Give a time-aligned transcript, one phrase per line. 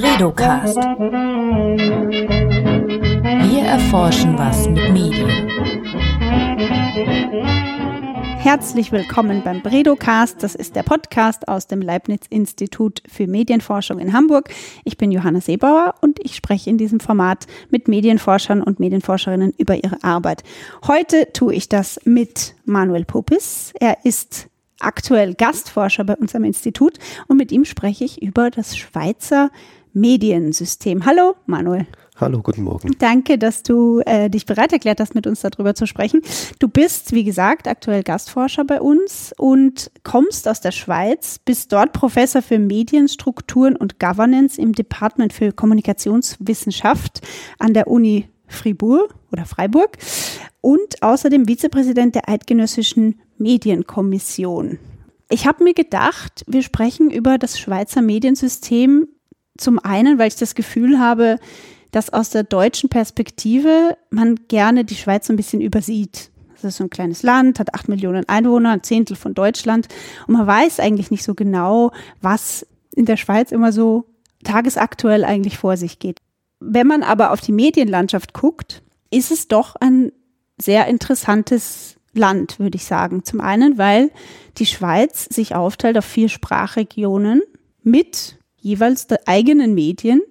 [0.00, 0.76] Bredocast.
[3.48, 5.28] Wir erforschen was mit Medien.
[8.38, 10.42] Herzlich willkommen beim Bredocast.
[10.42, 14.48] Das ist der Podcast aus dem Leibniz-Institut für Medienforschung in Hamburg.
[14.84, 19.76] Ich bin Johanna Seebauer und ich spreche in diesem Format mit Medienforschern und Medienforscherinnen über
[19.84, 20.44] ihre Arbeit.
[20.86, 23.74] Heute tue ich das mit Manuel Popis.
[23.78, 24.48] Er ist
[24.78, 26.98] aktuell Gastforscher bei unserem Institut
[27.28, 29.50] und mit ihm spreche ich über das Schweizer
[29.92, 31.04] Mediensystem.
[31.04, 31.86] Hallo, Manuel.
[32.20, 32.94] Hallo, guten Morgen.
[32.98, 36.20] Danke, dass du äh, dich bereit erklärt hast, mit uns darüber zu sprechen.
[36.58, 41.94] Du bist, wie gesagt, aktuell Gastforscher bei uns und kommst aus der Schweiz, bist dort
[41.94, 47.22] Professor für Medienstrukturen und Governance im Department für Kommunikationswissenschaft
[47.58, 49.96] an der Uni Fribourg oder Freiburg
[50.60, 54.78] und außerdem Vizepräsident der Eidgenössischen Medienkommission.
[55.30, 59.08] Ich habe mir gedacht, wir sprechen über das Schweizer Mediensystem
[59.60, 61.38] zum einen, weil ich das Gefühl habe,
[61.90, 66.30] dass aus der deutschen Perspektive man gerne die Schweiz so ein bisschen übersieht.
[66.54, 69.88] Das ist so ein kleines Land, hat acht Millionen Einwohner, ein Zehntel von Deutschland.
[70.26, 74.04] Und man weiß eigentlich nicht so genau, was in der Schweiz immer so
[74.44, 76.18] tagesaktuell eigentlich vor sich geht.
[76.60, 80.12] Wenn man aber auf die Medienlandschaft guckt, ist es doch ein
[80.60, 83.24] sehr interessantes Land, würde ich sagen.
[83.24, 84.10] Zum einen, weil
[84.58, 87.42] die Schweiz sich aufteilt auf vier Sprachregionen
[87.82, 90.22] mit jeweils der eigenen Medien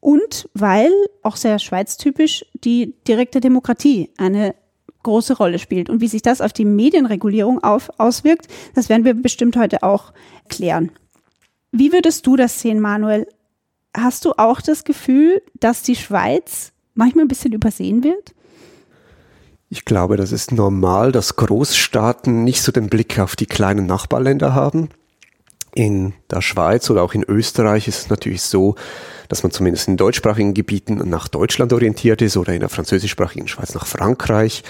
[0.00, 0.90] und weil,
[1.22, 4.54] auch sehr schweiztypisch, die direkte Demokratie eine
[5.02, 5.90] große Rolle spielt.
[5.90, 10.12] Und wie sich das auf die Medienregulierung auf, auswirkt, das werden wir bestimmt heute auch
[10.48, 10.90] klären.
[11.70, 13.26] Wie würdest du das sehen, Manuel?
[13.96, 18.34] Hast du auch das Gefühl, dass die Schweiz manchmal ein bisschen übersehen wird?
[19.68, 24.54] Ich glaube, das ist normal, dass Großstaaten nicht so den Blick auf die kleinen Nachbarländer
[24.54, 24.90] haben.
[25.74, 28.74] In der Schweiz oder auch in Österreich ist es natürlich so,
[29.28, 33.74] dass man zumindest in deutschsprachigen Gebieten nach Deutschland orientiert ist oder in der französischsprachigen Schweiz
[33.74, 34.62] nach Frankreich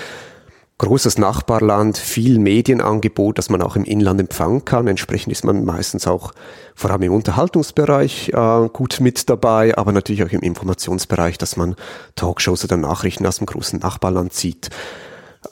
[0.82, 4.88] großes Nachbarland, viel Medienangebot, das man auch im Inland empfangen kann.
[4.88, 6.32] Entsprechend ist man meistens auch
[6.74, 11.76] vor allem im Unterhaltungsbereich äh, gut mit dabei, aber natürlich auch im Informationsbereich, dass man
[12.16, 14.70] Talkshows oder Nachrichten aus dem großen Nachbarland sieht.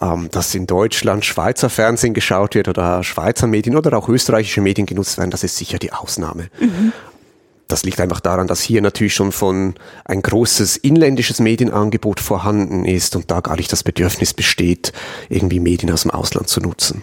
[0.01, 4.87] Ähm, dass in Deutschland Schweizer Fernsehen geschaut wird oder Schweizer Medien oder auch österreichische Medien
[4.87, 6.49] genutzt werden, das ist sicher die Ausnahme.
[6.61, 6.93] Mhm.
[7.67, 9.75] Das liegt einfach daran, dass hier natürlich schon von
[10.05, 14.93] ein großes inländisches Medienangebot vorhanden ist und da gar nicht das Bedürfnis besteht,
[15.29, 17.03] irgendwie Medien aus dem Ausland zu nutzen.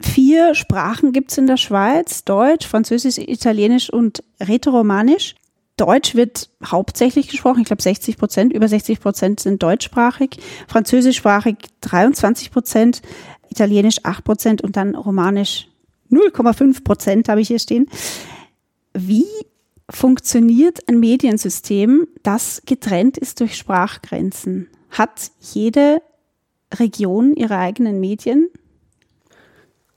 [0.00, 5.34] Vier Sprachen gibt es in der Schweiz, Deutsch, Französisch, Italienisch und Rätoromanisch.
[5.80, 12.50] Deutsch wird hauptsächlich gesprochen, ich glaube 60 Prozent, über 60 Prozent sind deutschsprachig, französischsprachig 23
[12.50, 13.00] Prozent,
[13.48, 15.68] Italienisch 8 Prozent und dann Romanisch
[16.10, 17.88] 0,5 Prozent habe ich hier stehen.
[18.92, 19.24] Wie
[19.88, 24.68] funktioniert ein Mediensystem, das getrennt ist durch Sprachgrenzen?
[24.90, 26.02] Hat jede
[26.74, 28.48] Region ihre eigenen Medien?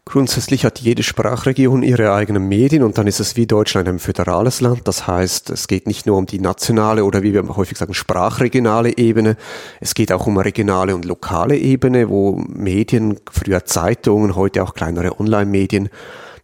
[0.06, 4.60] Grundsätzlich hat jede Sprachregion ihre eigenen Medien und dann ist es wie Deutschland ein föderales
[4.60, 4.82] Land.
[4.86, 8.98] Das heißt, es geht nicht nur um die nationale oder wie wir häufig sagen, sprachregionale
[8.98, 9.38] Ebene.
[9.80, 15.20] Es geht auch um regionale und lokale Ebene, wo Medien, früher Zeitungen, heute auch kleinere
[15.22, 15.90] Online-Medien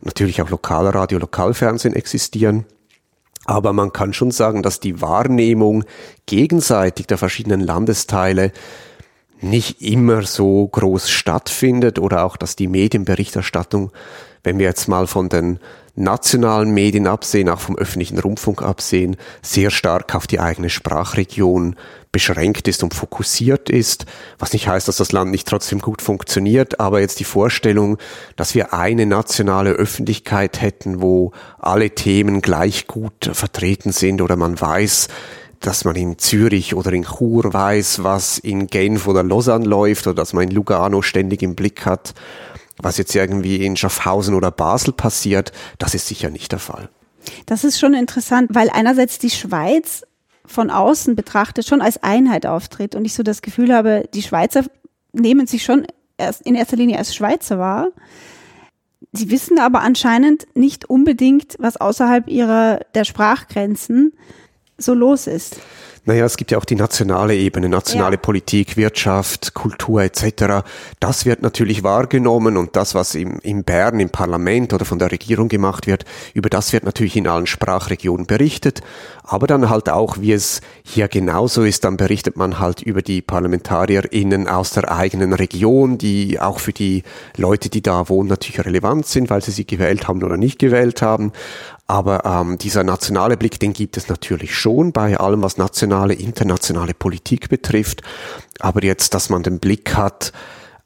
[0.01, 2.65] natürlich auch Lokalradio, Lokalfernsehen existieren.
[3.45, 5.83] Aber man kann schon sagen, dass die Wahrnehmung
[6.27, 8.51] gegenseitig der verschiedenen Landesteile
[9.41, 13.91] nicht immer so groß stattfindet oder auch, dass die Medienberichterstattung,
[14.43, 15.59] wenn wir jetzt mal von den
[15.95, 21.75] nationalen Medien absehen, auch vom öffentlichen Rundfunk absehen, sehr stark auf die eigene Sprachregion
[22.11, 24.05] beschränkt ist und fokussiert ist,
[24.39, 27.97] was nicht heißt, dass das Land nicht trotzdem gut funktioniert, aber jetzt die Vorstellung,
[28.35, 34.59] dass wir eine nationale Öffentlichkeit hätten, wo alle Themen gleich gut vertreten sind oder man
[34.59, 35.09] weiß,
[35.59, 40.15] dass man in Zürich oder in Chur weiß, was in Genf oder Lausanne läuft oder
[40.15, 42.13] dass man in Lugano ständig im Blick hat,
[42.77, 46.89] was jetzt irgendwie in Schaffhausen oder Basel passiert, das ist sicher nicht der Fall.
[47.45, 50.03] Das ist schon interessant, weil einerseits die Schweiz
[50.45, 54.63] von außen betrachtet schon als Einheit auftritt und ich so das Gefühl habe, die Schweizer
[55.11, 55.85] nehmen sich schon
[56.17, 57.89] erst in erster Linie als Schweizer wahr.
[59.11, 64.13] Sie wissen aber anscheinend nicht unbedingt, was außerhalb ihrer der Sprachgrenzen
[64.81, 65.57] so los ist.
[66.05, 68.21] Naja, es gibt ja auch die nationale Ebene, nationale ja.
[68.21, 70.65] Politik, Wirtschaft, Kultur etc.
[70.99, 75.11] Das wird natürlich wahrgenommen und das, was im, in Bern im Parlament oder von der
[75.11, 78.81] Regierung gemacht wird, über das wird natürlich in allen Sprachregionen berichtet.
[79.23, 83.21] Aber dann halt auch, wie es hier genauso ist, dann berichtet man halt über die
[83.21, 87.03] ParlamentarierInnen aus der eigenen Region, die auch für die
[87.37, 91.03] Leute, die da wohnen, natürlich relevant sind, weil sie sie gewählt haben oder nicht gewählt
[91.03, 91.33] haben.
[91.89, 96.93] Aber ähm, dieser nationale Blick, den gibt es natürlich schon bei allem, was nationale, internationale
[96.93, 98.03] Politik betrifft.
[98.59, 100.31] Aber jetzt, dass man den Blick hat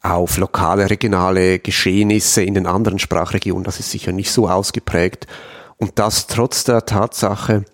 [0.02, 5.28] auf lokale, regionale Geschehnisse in den anderen Sprachregionen, das ist sicher nicht so ausgeprägt.
[5.76, 7.66] Und das trotz der Tatsache,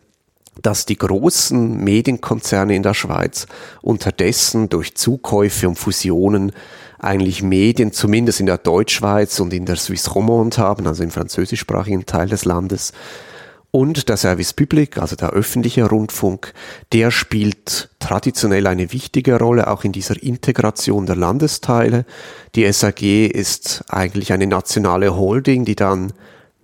[0.63, 3.45] dass die großen Medienkonzerne in der Schweiz
[3.83, 6.51] unterdessen durch Zukäufe und Fusionen
[6.99, 12.05] eigentlich Medien, zumindest in der Deutschschweiz und in der Suisse Romande haben, also im französischsprachigen
[12.05, 12.93] Teil des Landes.
[13.71, 16.53] Und der Service Public, also der öffentliche Rundfunk,
[16.91, 22.05] der spielt traditionell eine wichtige Rolle auch in dieser Integration der Landesteile.
[22.55, 26.13] Die SAG ist eigentlich eine nationale Holding, die dann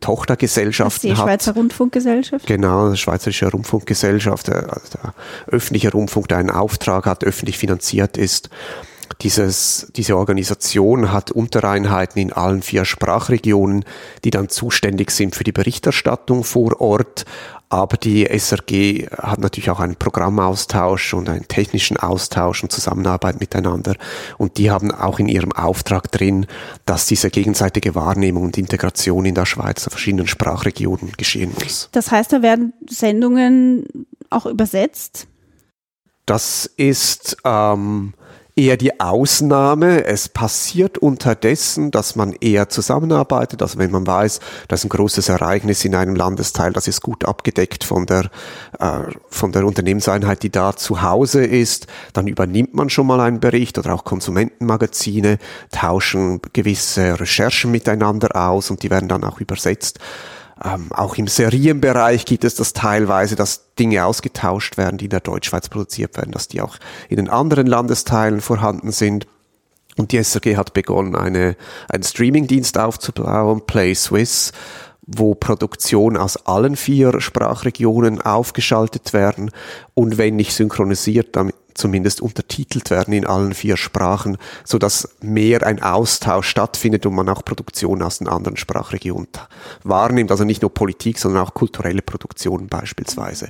[0.02, 2.46] Tochtergesellschaften die Schweizer Rundfunkgesellschaft?
[2.46, 5.14] Genau, die Schweizerische Rundfunkgesellschaft, also der
[5.48, 8.50] öffentliche Rundfunk, der einen Auftrag hat, öffentlich finanziert ist.
[9.22, 13.86] Dieses, diese Organisation hat Untereinheiten in allen vier Sprachregionen,
[14.24, 17.26] die dann zuständig sind für die Berichterstattung vor Ort.
[17.70, 23.96] Aber die SRG hat natürlich auch einen Programmaustausch und einen technischen Austausch und Zusammenarbeit miteinander.
[24.38, 26.46] Und die haben auch in ihrem Auftrag drin,
[26.86, 31.90] dass diese gegenseitige Wahrnehmung und Integration in der Schweiz der verschiedenen Sprachregionen geschehen muss.
[31.92, 35.28] Das heißt, da werden Sendungen auch übersetzt?
[36.26, 38.14] Das ist ähm,
[38.56, 40.06] eher die Ausnahme.
[40.06, 43.62] Es passiert unterdessen, dass man eher zusammenarbeitet.
[43.62, 47.26] Also wenn man weiß, da ist ein großes Ereignis in einem Landesteil, das ist gut
[47.26, 48.30] abgedeckt von der,
[48.80, 53.42] äh, von der Unternehmenseinheit, die da zu Hause ist, dann übernimmt man schon mal einen
[53.42, 55.38] Bericht oder auch Konsumentenmagazine
[55.72, 60.00] tauschen gewisse Recherchen miteinander aus und die werden dann auch übersetzt.
[60.64, 65.20] Ähm, auch im Serienbereich gibt es das teilweise, dass Dinge ausgetauscht werden, die in der
[65.20, 66.78] Deutschschweiz produziert werden, dass die auch
[67.10, 69.28] in den anderen Landesteilen vorhanden sind.
[69.98, 71.56] Und die SRG hat begonnen, eine,
[71.90, 74.52] einen Streamingdienst aufzubauen, Play Swiss,
[75.06, 79.52] wo Produktionen aus allen vier Sprachregionen aufgeschaltet werden
[79.94, 85.66] und wenn nicht synchronisiert, damit zumindest untertitelt werden in allen vier Sprachen, so dass mehr
[85.68, 89.28] ein Austausch stattfindet und man auch Produktionen aus den anderen Sprachregionen
[89.84, 90.32] wahrnimmt.
[90.32, 93.50] Also nicht nur Politik, sondern auch kulturelle Produktionen beispielsweise.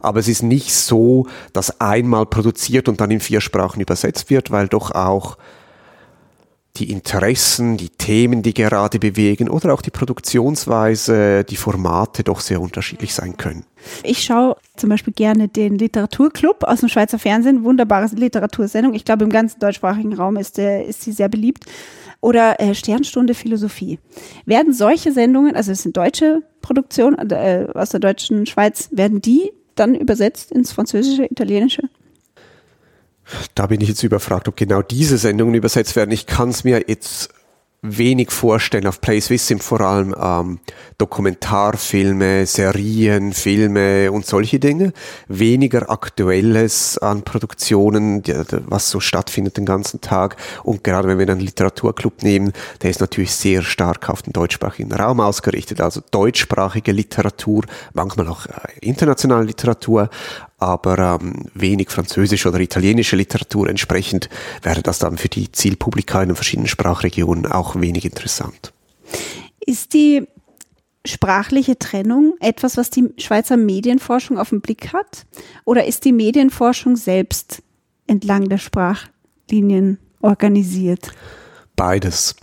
[0.00, 4.50] Aber es ist nicht so, dass einmal produziert und dann in vier Sprachen übersetzt wird,
[4.50, 5.36] weil doch auch
[6.76, 12.60] die Interessen, die Themen, die gerade bewegen oder auch die Produktionsweise, die Formate doch sehr
[12.60, 13.64] unterschiedlich sein können.
[14.02, 18.94] Ich schaue zum Beispiel gerne den Literaturclub aus dem Schweizer Fernsehen, wunderbare Literatursendung.
[18.94, 21.64] Ich glaube, im ganzen deutschsprachigen Raum ist, äh, ist sie sehr beliebt.
[22.20, 23.98] Oder äh, Sternstunde Philosophie.
[24.46, 29.52] Werden solche Sendungen, also es sind deutsche Produktionen äh, aus der deutschen Schweiz, werden die
[29.76, 31.82] dann übersetzt ins Französische, Italienische?
[33.54, 36.10] Da bin ich jetzt überfragt, ob genau diese Sendungen übersetzt werden.
[36.12, 37.30] Ich kann es mir jetzt
[37.82, 38.86] wenig vorstellen.
[38.86, 40.58] Auf Play Swiss sind vor allem ähm,
[40.98, 44.92] Dokumentarfilme, Serien, Filme und solche Dinge.
[45.28, 48.22] Weniger Aktuelles an Produktionen,
[48.66, 50.36] was so stattfindet den ganzen Tag.
[50.62, 52.52] Und gerade wenn wir einen Literaturclub nehmen,
[52.82, 55.80] der ist natürlich sehr stark auf den deutschsprachigen Raum ausgerichtet.
[55.80, 58.50] Also deutschsprachige Literatur, manchmal auch äh,
[58.80, 60.10] internationale Literatur,
[60.58, 63.68] aber ähm, wenig französische oder italienische Literatur.
[63.68, 64.28] Entsprechend
[64.62, 68.72] wäre das dann für die Zielpublika in den verschiedenen Sprachregionen auch wenig interessant.
[69.60, 70.26] Ist die
[71.04, 75.26] sprachliche Trennung etwas, was die Schweizer Medienforschung auf den Blick hat?
[75.64, 77.62] Oder ist die Medienforschung selbst
[78.06, 81.12] entlang der Sprachlinien organisiert?
[81.76, 82.34] Beides.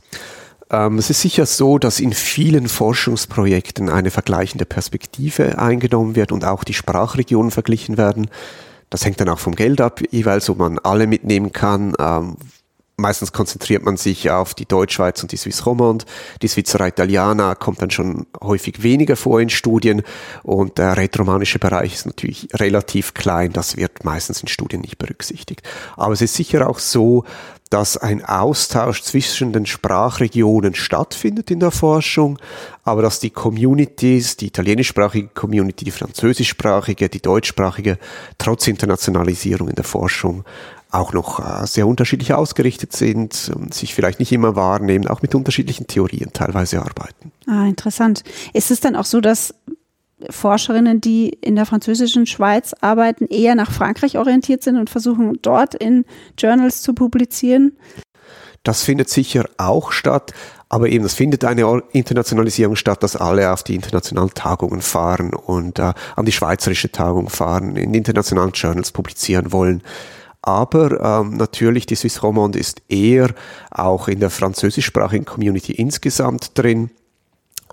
[0.73, 6.43] Ähm, es ist sicher so, dass in vielen Forschungsprojekten eine vergleichende Perspektive eingenommen wird und
[6.43, 8.29] auch die Sprachregionen verglichen werden.
[8.89, 11.93] Das hängt dann auch vom Geld ab, jeweils, ob man alle mitnehmen kann.
[11.99, 12.37] Ähm,
[12.97, 16.05] meistens konzentriert man sich auf die Deutschschweiz und die Swiss Romande.
[16.41, 20.01] Die Svizzera Italiana kommt dann schon häufig weniger vor in Studien
[20.41, 23.53] und der rätoromanische Bereich ist natürlich relativ klein.
[23.53, 25.61] Das wird meistens in Studien nicht berücksichtigt.
[25.97, 27.25] Aber es ist sicher auch so,
[27.73, 32.37] dass ein Austausch zwischen den Sprachregionen stattfindet in der Forschung,
[32.83, 37.97] aber dass die Communities, die italienischsprachige Community, die französischsprachige, die deutschsprachige,
[38.37, 40.43] trotz Internationalisierung in der Forschung
[40.91, 45.87] auch noch äh, sehr unterschiedlich ausgerichtet sind, sich vielleicht nicht immer wahrnehmen, auch mit unterschiedlichen
[45.87, 47.31] Theorien teilweise arbeiten.
[47.47, 48.23] Ah, interessant.
[48.53, 49.55] Ist es dann auch so, dass
[50.29, 55.75] Forscherinnen, die in der französischen Schweiz arbeiten, eher nach Frankreich orientiert sind und versuchen dort
[55.75, 56.05] in
[56.37, 57.77] Journals zu publizieren?
[58.63, 60.33] Das findet sicher auch statt,
[60.69, 65.79] aber eben es findet eine Internationalisierung statt, dass alle auf die internationalen Tagungen fahren und
[65.79, 69.83] äh, an die schweizerische Tagung fahren, in internationalen Journals publizieren wollen.
[70.41, 73.29] Aber ähm, natürlich, die Swiss Romande ist eher
[73.71, 76.89] auch in der französischsprachigen Community insgesamt drin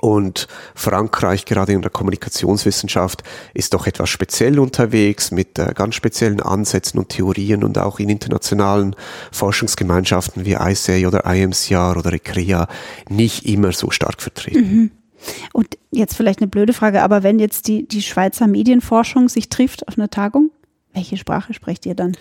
[0.01, 3.23] Und Frankreich, gerade in der Kommunikationswissenschaft,
[3.55, 8.09] ist doch etwas speziell unterwegs mit äh, ganz speziellen Ansätzen und Theorien und auch in
[8.09, 8.97] internationalen
[9.31, 12.69] Forschungsgemeinschaften wie ICA oder IMCR oder ICRIA
[13.09, 14.75] nicht immer so stark vertreten.
[14.75, 14.91] Mhm.
[15.53, 19.87] Und jetzt vielleicht eine blöde Frage, aber wenn jetzt die, die Schweizer Medienforschung sich trifft
[19.87, 20.51] auf einer Tagung,
[20.95, 22.17] welche Sprache sprecht ihr dann?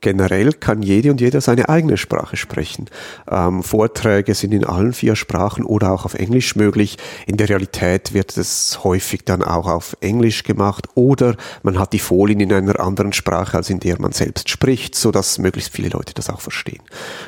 [0.00, 2.86] Generell kann jede und jeder seine eigene Sprache sprechen.
[3.30, 6.96] Ähm, Vorträge sind in allen vier Sprachen oder auch auf Englisch möglich.
[7.26, 11.98] In der Realität wird es häufig dann auch auf Englisch gemacht oder man hat die
[11.98, 15.90] Folien in einer anderen Sprache, als in der man selbst spricht, so dass möglichst viele
[15.90, 16.82] Leute das auch verstehen.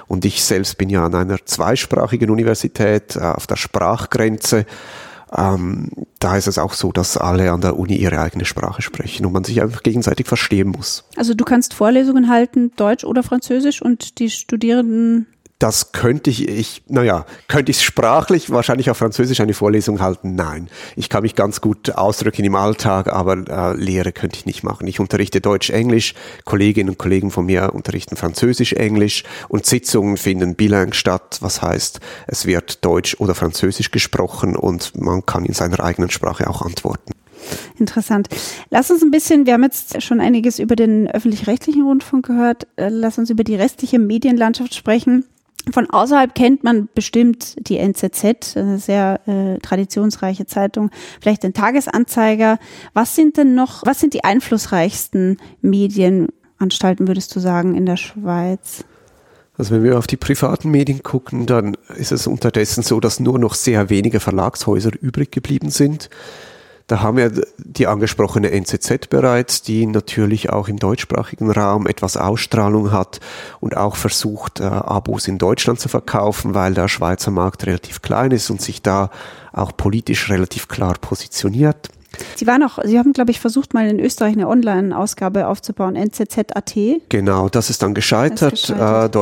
[0.08, 4.64] Und ich selbst bin ja an einer zweisprachigen Universität äh, auf der Sprachgrenze
[5.36, 9.26] ähm, da ist es auch so, dass alle an der Uni ihre eigene Sprache sprechen
[9.26, 11.04] und man sich einfach gegenseitig verstehen muss.
[11.16, 15.26] Also du kannst Vorlesungen halten, Deutsch oder Französisch und die Studierenden
[15.62, 20.34] das könnte ich, ich naja, könnte ich sprachlich wahrscheinlich auf Französisch eine Vorlesung halten?
[20.34, 20.68] Nein.
[20.96, 24.88] Ich kann mich ganz gut ausdrücken im Alltag, aber äh, Lehre könnte ich nicht machen.
[24.88, 26.14] Ich unterrichte Deutsch, Englisch,
[26.44, 32.00] Kolleginnen und Kollegen von mir unterrichten Französisch, Englisch und Sitzungen finden bilang statt, was heißt,
[32.26, 37.12] es wird Deutsch oder Französisch gesprochen und man kann in seiner eigenen Sprache auch antworten.
[37.78, 38.28] Interessant.
[38.70, 42.88] Lass uns ein bisschen, wir haben jetzt schon einiges über den öffentlich-rechtlichen Rundfunk gehört, äh,
[42.88, 45.24] lass uns über die restliche Medienlandschaft sprechen.
[45.70, 50.90] Von außerhalb kennt man bestimmt die NZZ, eine sehr äh, traditionsreiche Zeitung,
[51.20, 52.58] vielleicht den Tagesanzeiger.
[52.94, 58.84] Was sind denn noch, was sind die einflussreichsten Medienanstalten, würdest du sagen, in der Schweiz?
[59.56, 63.38] Also wenn wir auf die privaten Medien gucken, dann ist es unterdessen so, dass nur
[63.38, 66.10] noch sehr wenige Verlagshäuser übrig geblieben sind.
[66.92, 72.92] Da haben wir die angesprochene NZZ bereits, die natürlich auch im deutschsprachigen Raum etwas Ausstrahlung
[72.92, 73.20] hat
[73.60, 78.30] und auch versucht, äh, Abos in Deutschland zu verkaufen, weil der Schweizer Markt relativ klein
[78.30, 79.08] ist und sich da
[79.54, 81.88] auch politisch relativ klar positioniert.
[82.36, 86.74] Sie waren auch, Sie haben, glaube ich, versucht, mal in Österreich eine Online-Ausgabe aufzubauen, NZZ.at.
[87.08, 88.54] Genau, das ist dann gescheitert.
[88.54, 89.16] Ist gescheitert.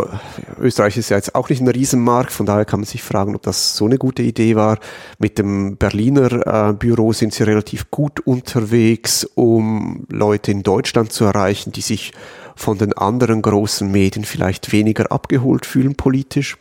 [0.59, 3.35] Äh, Österreich ist ja jetzt auch nicht ein Riesenmarkt, von daher kann man sich fragen,
[3.35, 4.79] ob das so eine gute Idee war.
[5.19, 11.25] Mit dem Berliner äh, Büro sind Sie relativ gut unterwegs, um Leute in Deutschland zu
[11.25, 12.13] erreichen, die sich
[12.57, 16.59] von den anderen großen Medien vielleicht weniger abgeholt fühlen politisch.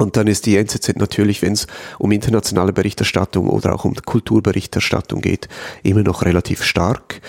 [0.00, 1.66] Und dann ist die NZZ natürlich, wenn es
[1.98, 5.46] um internationale Berichterstattung oder auch um Kulturberichterstattung geht,
[5.82, 7.20] immer noch relativ stark.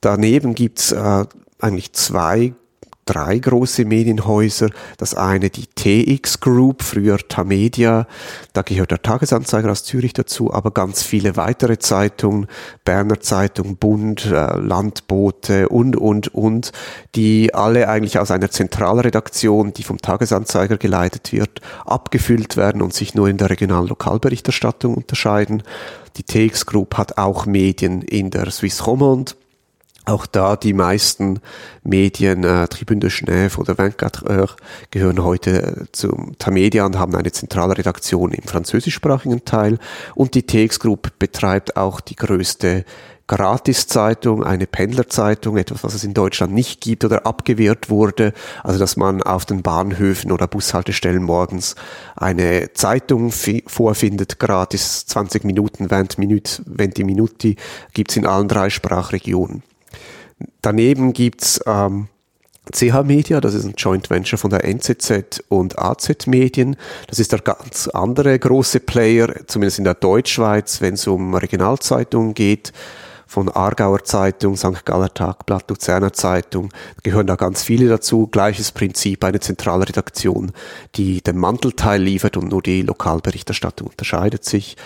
[0.00, 1.26] Daneben gibt's äh,
[1.58, 2.54] eigentlich zwei
[3.06, 4.68] drei große Medienhäuser.
[4.98, 8.06] Das eine die TX Group, früher Tamedia,
[8.52, 12.48] da gehört der Tagesanzeiger aus Zürich dazu, aber ganz viele weitere Zeitungen,
[12.84, 16.72] Berner Zeitung, Bund, äh, Landbote und, und, und,
[17.14, 23.14] die alle eigentlich aus einer Zentralredaktion, die vom Tagesanzeiger geleitet wird, abgefüllt werden und sich
[23.14, 25.62] nur in der regionalen Lokalberichterstattung unterscheiden.
[26.16, 29.34] Die TX Group hat auch Medien in der Swiss Romande,
[30.06, 31.40] auch da die meisten
[31.82, 34.56] Medien, äh, Tribune de Genève oder 24 Heures,
[34.90, 39.78] gehören heute äh, zum Tamedia und haben eine zentrale Redaktion im französischsprachigen Teil.
[40.14, 42.84] Und die TX Group betreibt auch die größte
[43.26, 48.32] Gratiszeitung, eine Pendlerzeitung, etwas, was es in Deutschland nicht gibt oder abgewehrt wurde.
[48.62, 51.74] Also, dass man auf den Bahnhöfen oder Bushaltestellen morgens
[52.14, 57.56] eine Zeitung vorfindet, gratis 20 Minuten, 20 Minuten, 20 Minuti,
[57.92, 59.64] gibt's in allen drei Sprachregionen.
[60.60, 62.08] Daneben gibt's ähm,
[62.72, 66.76] CH Media, das ist ein Joint Venture von der NZZ und AZ Medien.
[67.06, 72.34] Das ist der ganz andere große Player, zumindest in der Deutschschweiz, wenn es um Regionalzeitungen
[72.34, 72.72] geht.
[73.28, 74.84] Von Aargauer Zeitung, St.
[74.84, 78.28] Galler Tagblatt, Luzerner Zeitung, gehören da ganz viele dazu.
[78.28, 80.52] Gleiches Prinzip, eine Zentralredaktion,
[80.94, 84.76] die den Mantelteil liefert und nur die Lokalberichterstattung unterscheidet sich.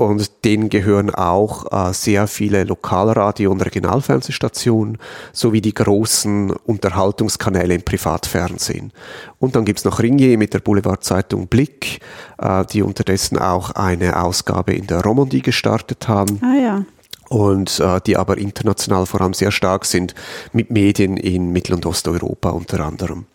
[0.00, 4.96] Und denen gehören auch äh, sehr viele Lokalradio- und Regionalfernsehstationen
[5.34, 8.94] sowie die großen Unterhaltungskanäle im Privatfernsehen.
[9.38, 12.00] Und dann gibt's noch Ringier mit der Boulevardzeitung Blick,
[12.38, 16.40] äh, die unterdessen auch eine Ausgabe in der Romandie gestartet haben.
[16.42, 16.84] Ah ja
[17.28, 20.16] und äh, die aber international vor allem sehr stark sind
[20.52, 23.26] mit Medien in Mittel- und Osteuropa unter anderem.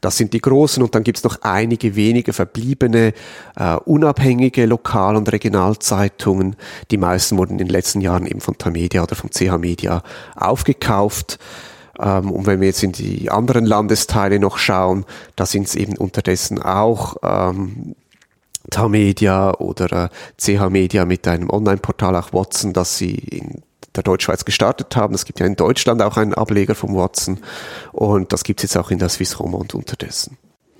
[0.00, 3.12] Das sind die großen und dann gibt es noch einige wenige verbliebene,
[3.56, 6.56] äh, unabhängige Lokal- und Regionalzeitungen.
[6.90, 10.02] Die meisten wurden in den letzten Jahren eben von Tamedia oder vom CH Media
[10.34, 11.38] aufgekauft.
[11.98, 15.96] Ähm, und wenn wir jetzt in die anderen Landesteile noch schauen, da sind es eben
[15.96, 17.94] unterdessen auch ähm,
[18.70, 23.62] Tamedia oder äh, CH Media mit einem Online-Portal, auch Watson, das sie in
[23.96, 25.14] der Deutschschweiz gestartet haben.
[25.14, 27.38] Es gibt ja in Deutschland auch einen Ableger vom Watson
[27.92, 30.38] und das gibt es jetzt auch in der Swiss Romand unterdessen.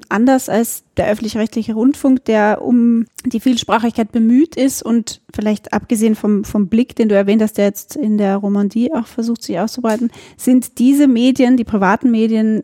[0.09, 6.45] anders als der öffentlich-rechtliche Rundfunk, der um die Vielsprachigkeit bemüht ist und vielleicht abgesehen vom,
[6.45, 10.11] vom Blick, den du erwähnt hast, der jetzt in der Romandie auch versucht, sich auszubreiten,
[10.37, 12.63] sind diese Medien, die privaten Medien,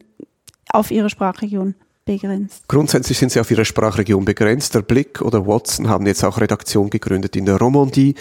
[0.72, 2.64] auf ihre Sprachregion begrenzt?
[2.68, 4.74] Grundsätzlich sind sie auf ihre Sprachregion begrenzt.
[4.74, 8.14] Der Blick oder Watson haben jetzt auch Redaktion gegründet in der Romandie.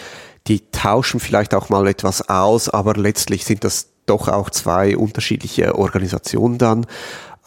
[0.48, 5.76] Die tauschen vielleicht auch mal etwas aus, aber letztlich sind das doch auch zwei unterschiedliche
[5.76, 6.86] Organisationen dann.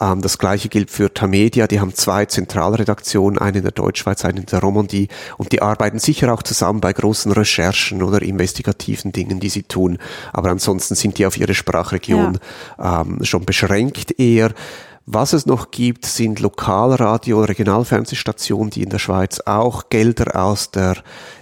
[0.00, 1.66] Ähm, das gleiche gilt für Tamedia.
[1.66, 5.08] Die haben zwei Zentralredaktionen, eine in der Deutschschweiz, eine in der Romandie.
[5.36, 9.98] Und die arbeiten sicher auch zusammen bei großen Recherchen oder investigativen Dingen, die sie tun.
[10.32, 12.38] Aber ansonsten sind die auf ihre Sprachregion
[12.78, 13.02] ja.
[13.02, 14.52] ähm, schon beschränkt eher.
[15.08, 20.72] Was es noch gibt, sind Lokalradio- und Regionalfernsehstationen, die in der Schweiz auch Gelder aus
[20.72, 20.96] der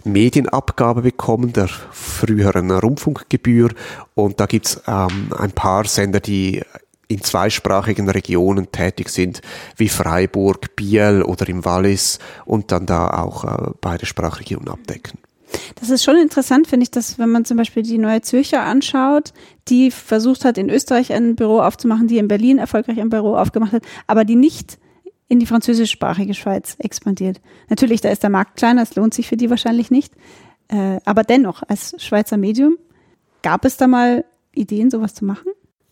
[0.04, 3.71] Medienabgabe bekommen, der früheren Rundfunkgebühr.
[4.14, 6.62] Und da gibt's ähm, ein paar Sender, die
[7.09, 9.40] in zweisprachigen Regionen tätig sind,
[9.76, 15.18] wie Freiburg, Biel oder im Wallis und dann da auch äh, beide Sprachregionen abdecken.
[15.80, 19.32] Das ist schon interessant, finde ich, dass wenn man zum Beispiel die Neue Zürcher anschaut,
[19.68, 23.73] die versucht hat, in Österreich ein Büro aufzumachen, die in Berlin erfolgreich ein Büro aufgemacht
[23.73, 24.78] hat, aber die nicht
[25.28, 27.40] in die französischsprachige Schweiz expandiert.
[27.68, 30.12] Natürlich, da ist der Markt kleiner, es lohnt sich für die wahrscheinlich nicht.
[30.68, 32.76] Äh, aber dennoch, als Schweizer Medium,
[33.42, 35.49] gab es da mal Ideen, sowas zu machen?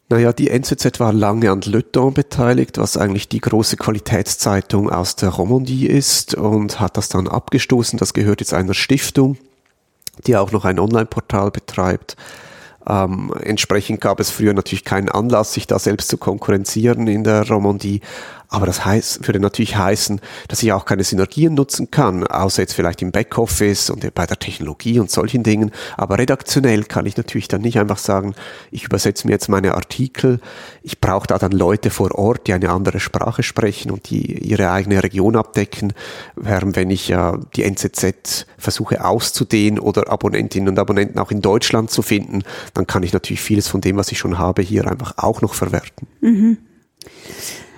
[0.08, 5.16] Naja, die NZZ war lange an Le Temps beteiligt, was eigentlich die große Qualitätszeitung aus
[5.16, 7.98] der Romandie ist und hat das dann abgestoßen.
[7.98, 9.38] Das gehört jetzt einer Stiftung,
[10.26, 12.16] die auch noch ein Online-Portal betreibt.
[12.86, 17.48] Ähm, entsprechend gab es früher natürlich keinen Anlass, sich da selbst zu konkurrenzieren in der
[17.48, 18.00] Romandie.
[18.52, 22.74] Aber das heißt, würde natürlich heißen, dass ich auch keine Synergien nutzen kann, außer jetzt
[22.74, 25.70] vielleicht im Backoffice und bei der Technologie und solchen Dingen.
[25.96, 28.34] Aber redaktionell kann ich natürlich dann nicht einfach sagen,
[28.70, 30.38] ich übersetze mir jetzt meine Artikel.
[30.82, 34.70] Ich brauche da dann Leute vor Ort, die eine andere Sprache sprechen und die ihre
[34.70, 35.94] eigene Region abdecken.
[36.36, 41.90] Während wenn ich ja die NZZ versuche auszudehnen oder Abonnentinnen und Abonnenten auch in Deutschland
[41.90, 42.42] zu finden,
[42.74, 45.54] dann kann ich natürlich vieles von dem, was ich schon habe, hier einfach auch noch
[45.54, 46.06] verwerten.
[46.20, 46.58] Mhm.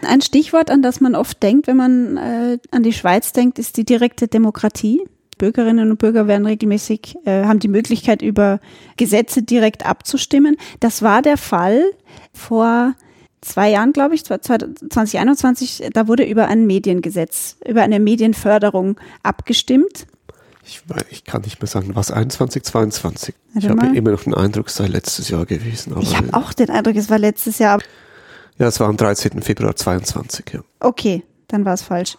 [0.04, 3.76] Ein Stichwort, an das man oft denkt, wenn man äh, an die Schweiz denkt, ist
[3.76, 5.02] die direkte Demokratie.
[5.38, 8.60] Bürgerinnen und Bürger werden regelmäßig, äh, haben die Möglichkeit, über
[8.96, 10.56] Gesetze direkt abzustimmen.
[10.80, 11.82] Das war der Fall
[12.32, 12.94] vor
[13.40, 20.06] zwei Jahren, glaube ich, 2021, da wurde über ein Mediengesetz, über eine Medienförderung abgestimmt.
[20.66, 23.34] Ich, ich kann nicht mehr sagen, was 21, 22.
[23.52, 25.94] Warte ich habe immer noch den Eindruck, es sei letztes Jahr gewesen.
[26.00, 27.80] ich habe auch den Eindruck, es war letztes Jahr.
[28.58, 29.42] Ja, es war am 13.
[29.42, 30.60] Februar 22, ja.
[30.80, 32.16] Okay, dann war es falsch.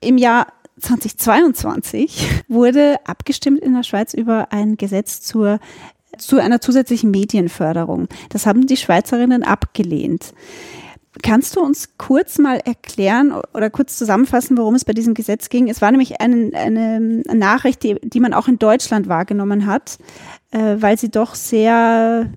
[0.00, 0.48] Im Jahr
[0.80, 5.58] 2022 wurde abgestimmt in der Schweiz über ein Gesetz zur
[6.18, 8.08] zu einer zusätzlichen Medienförderung.
[8.30, 10.32] Das haben die Schweizerinnen abgelehnt.
[11.22, 15.68] Kannst du uns kurz mal erklären oder kurz zusammenfassen, worum es bei diesem Gesetz ging?
[15.68, 19.98] Es war nämlich eine, eine Nachricht, die, die man auch in Deutschland wahrgenommen hat,
[20.50, 22.30] äh, weil sie doch sehr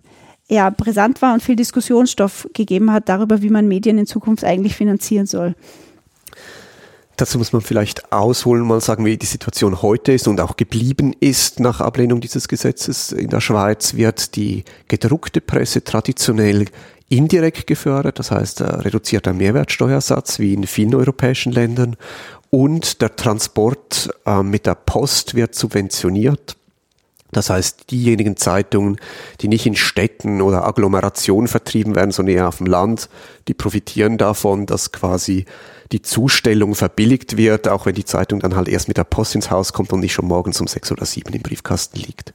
[0.50, 4.76] ja, brisant war und viel Diskussionsstoff gegeben hat darüber, wie man Medien in Zukunft eigentlich
[4.76, 5.56] finanzieren soll.
[7.18, 11.14] Dazu muss man vielleicht ausholen, mal sagen, wie die Situation heute ist und auch geblieben
[11.20, 13.12] ist nach Ablehnung dieses Gesetzes.
[13.12, 16.68] In der Schweiz wird die gedruckte Presse traditionell
[17.10, 21.98] indirekt gefördert, das heißt reduzierter Mehrwertsteuersatz wie in vielen europäischen Ländern
[22.52, 26.56] und der Transport äh, mit der Post wird subventioniert.
[27.32, 28.98] Das heißt, diejenigen Zeitungen,
[29.42, 33.10] die nicht in Städten oder Agglomerationen vertrieben werden, sondern eher auf dem Land,
[33.48, 35.46] die profitieren davon, dass quasi
[35.92, 39.52] die Zustellung verbilligt wird, auch wenn die Zeitung dann halt erst mit der Post ins
[39.52, 42.34] Haus kommt und nicht schon morgens um sechs oder sieben im Briefkasten liegt.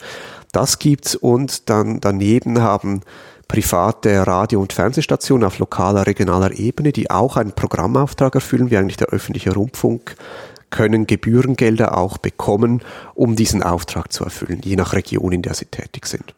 [0.52, 3.00] Das gibt's und dann daneben haben
[3.48, 8.96] private Radio- und Fernsehstationen auf lokaler, regionaler Ebene, die auch einen Programmauftrag erfüllen, wie eigentlich
[8.96, 10.16] der öffentliche Rundfunk,
[10.74, 12.82] können Gebührengelder auch bekommen,
[13.14, 16.34] um diesen Auftrag zu erfüllen, je nach Region, in der sie tätig sind.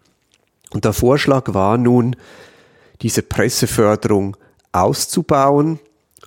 [0.68, 2.16] Und der Vorschlag war nun,
[3.00, 4.36] diese Presseförderung
[4.72, 5.78] auszubauen,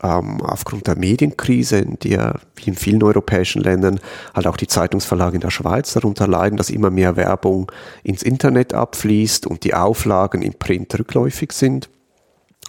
[0.01, 3.99] ähm, aufgrund der Medienkrise, in der, wie in vielen europäischen Ländern,
[4.33, 8.73] halt auch die Zeitungsverlage in der Schweiz darunter leiden, dass immer mehr Werbung ins Internet
[8.73, 11.91] abfließt und die Auflagen im Print rückläufig sind.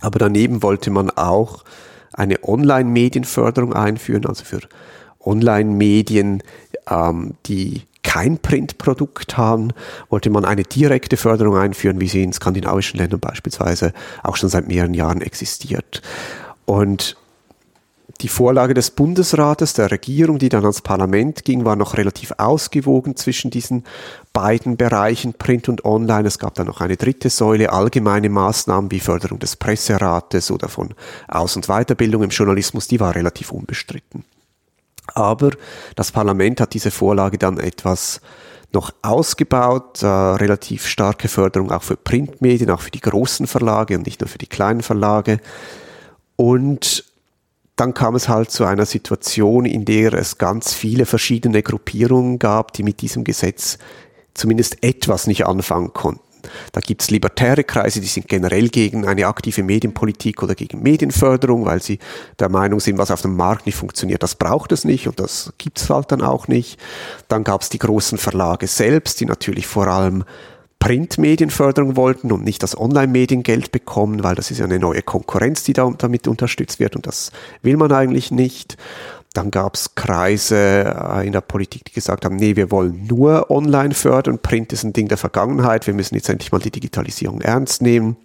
[0.02, 1.64] Aber daneben wollte man auch
[2.12, 4.60] eine Online-Medienförderung einführen, also für
[5.24, 6.42] Online-Medien,
[6.88, 9.72] ähm, die kein Printprodukt haben,
[10.08, 14.66] wollte man eine direkte Förderung einführen, wie sie in skandinavischen Ländern beispielsweise auch schon seit
[14.66, 16.02] mehreren Jahren existiert.
[16.64, 17.16] Und
[18.20, 23.16] die Vorlage des Bundesrates, der Regierung, die dann ans Parlament ging, war noch relativ ausgewogen
[23.16, 23.84] zwischen diesen
[24.32, 26.28] beiden Bereichen, Print und Online.
[26.28, 30.90] Es gab dann noch eine dritte Säule, allgemeine Maßnahmen wie Förderung des Presserates oder von
[31.28, 34.24] Aus- und Weiterbildung im Journalismus, die war relativ unbestritten.
[35.14, 35.50] Aber
[35.96, 38.20] das Parlament hat diese Vorlage dann etwas
[38.72, 44.06] noch ausgebaut, äh, relativ starke Förderung auch für Printmedien, auch für die großen Verlage und
[44.06, 45.40] nicht nur für die kleinen Verlage.
[46.36, 47.04] Und
[47.76, 52.72] dann kam es halt zu einer Situation, in der es ganz viele verschiedene Gruppierungen gab,
[52.74, 53.78] die mit diesem Gesetz
[54.34, 56.29] zumindest etwas nicht anfangen konnten.
[56.72, 61.64] Da gibt es libertäre Kreise, die sind generell gegen eine aktive Medienpolitik oder gegen Medienförderung,
[61.64, 61.98] weil sie
[62.38, 65.52] der Meinung sind, was auf dem Markt nicht funktioniert, das braucht es nicht und das
[65.58, 66.78] gibt es halt dann auch nicht.
[67.28, 70.24] Dann gab es die großen Verlage selbst, die natürlich vor allem
[70.80, 75.74] Printmedienförderung wollten und nicht das Online-Mediengeld bekommen, weil das ist ja eine neue Konkurrenz, die
[75.74, 78.76] da, damit unterstützt wird und das will man eigentlich nicht.
[79.40, 83.50] Dann gab es Kreise äh, in der Politik, die gesagt haben, nee, wir wollen nur
[83.50, 87.40] online fördern, Print ist ein Ding der Vergangenheit, wir müssen jetzt endlich mal die Digitalisierung
[87.40, 88.18] ernst nehmen.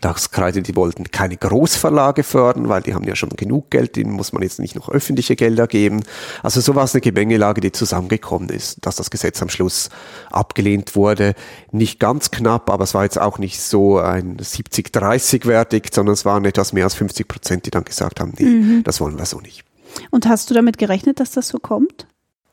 [0.00, 4.10] Das Kreise, die wollten keine Großverlage fördern, weil die haben ja schon genug Geld, denen
[4.10, 6.02] muss man jetzt nicht noch öffentliche Gelder geben.
[6.42, 9.90] Also so war es eine Gemengelage, die zusammengekommen ist, dass das Gesetz am Schluss
[10.32, 11.34] abgelehnt wurde.
[11.70, 16.24] Nicht ganz knapp, aber es war jetzt auch nicht so ein 70-30 Verdikt, sondern es
[16.24, 18.82] waren etwas mehr als 50 Prozent, die dann gesagt haben, nee, mhm.
[18.82, 19.69] das wollen wir so nicht.
[20.10, 22.06] Und hast du damit gerechnet, dass das so kommt?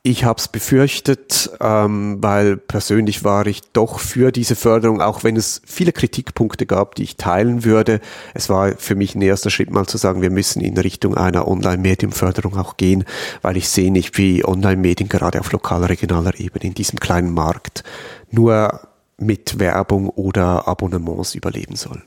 [0.04, 5.36] Ich habe es befürchtet, ähm, weil persönlich war ich doch für diese Förderung, auch wenn
[5.36, 8.00] es viele Kritikpunkte gab, die ich teilen würde.
[8.32, 11.48] Es war für mich ein erster Schritt mal zu sagen, wir müssen in Richtung einer
[11.48, 13.04] Online-Medienförderung auch gehen,
[13.42, 17.82] weil ich sehe nicht, wie Online-Medien gerade auf lokaler, regionaler Ebene in diesem kleinen Markt
[18.30, 22.04] nur mit Werbung oder Abonnements überleben sollen.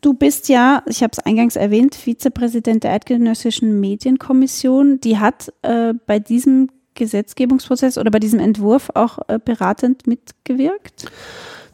[0.00, 5.00] Du bist ja, ich habe es eingangs erwähnt, Vizepräsident der Eidgenössischen Medienkommission.
[5.00, 11.10] Die hat äh, bei diesem Gesetzgebungsprozess oder bei diesem Entwurf auch äh, beratend mitgewirkt?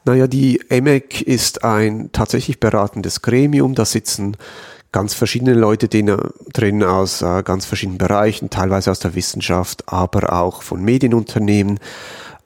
[0.05, 3.75] Naja, die EMEC ist ein tatsächlich beratendes Gremium.
[3.75, 4.37] Da sitzen
[4.93, 10.63] ganz verschiedene Leute drin aus äh, ganz verschiedenen Bereichen, teilweise aus der Wissenschaft, aber auch
[10.63, 11.79] von Medienunternehmen.